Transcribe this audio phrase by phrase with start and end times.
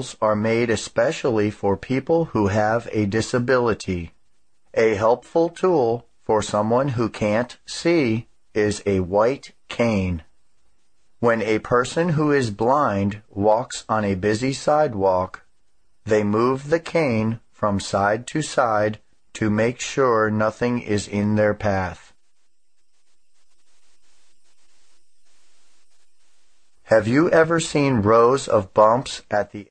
[0.00, 4.12] meals are made especially for people who have a disability.
[4.72, 10.22] A helpful tool for someone who can't see is a white cane.
[11.18, 15.44] When a person who is blind walks on a busy sidewalk,
[16.06, 19.00] they move the cane from side to side
[19.34, 22.14] to make sure nothing is in their path.
[26.90, 29.68] Have you ever seen rows of bumps at the